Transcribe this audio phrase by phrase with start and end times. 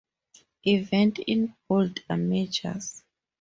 [0.65, 3.03] Events in bold are majors.